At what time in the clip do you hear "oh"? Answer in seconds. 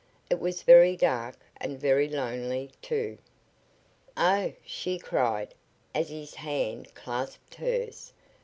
4.17-4.51